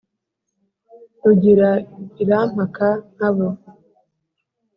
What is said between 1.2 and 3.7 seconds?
rugira irampaka nka bo.